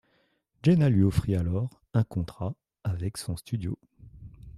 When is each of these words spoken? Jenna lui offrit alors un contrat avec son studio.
Jenna 0.63 0.89
lui 0.89 1.03
offrit 1.03 1.35
alors 1.35 1.83
un 1.93 2.03
contrat 2.03 2.55
avec 2.83 3.17
son 3.17 3.37
studio. 3.37 3.77